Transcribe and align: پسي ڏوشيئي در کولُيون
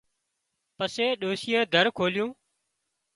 پسي 0.77 1.05
ڏوشيئي 1.21 1.61
در 1.73 1.85
کولُيون 1.97 2.29